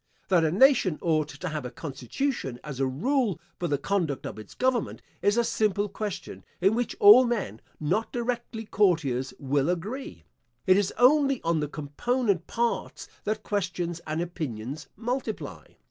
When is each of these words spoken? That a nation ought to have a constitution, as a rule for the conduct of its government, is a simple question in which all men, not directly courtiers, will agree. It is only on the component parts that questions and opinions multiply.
That 0.29 0.43
a 0.43 0.49
nation 0.51 0.97
ought 1.03 1.27
to 1.27 1.47
have 1.49 1.63
a 1.63 1.69
constitution, 1.69 2.59
as 2.63 2.79
a 2.79 2.87
rule 2.87 3.39
for 3.59 3.67
the 3.67 3.77
conduct 3.77 4.25
of 4.25 4.39
its 4.39 4.55
government, 4.55 5.03
is 5.21 5.37
a 5.37 5.43
simple 5.43 5.87
question 5.87 6.43
in 6.59 6.73
which 6.73 6.95
all 6.99 7.23
men, 7.23 7.61
not 7.79 8.11
directly 8.11 8.65
courtiers, 8.65 9.31
will 9.37 9.69
agree. 9.69 10.23
It 10.65 10.75
is 10.75 10.91
only 10.97 11.39
on 11.43 11.59
the 11.59 11.67
component 11.67 12.47
parts 12.47 13.07
that 13.25 13.43
questions 13.43 14.01
and 14.07 14.23
opinions 14.23 14.87
multiply. 14.95 15.67